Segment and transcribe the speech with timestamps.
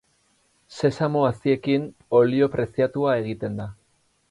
[0.77, 1.85] Sesamo-haziekin
[2.21, 3.71] olio preziatua egiten da.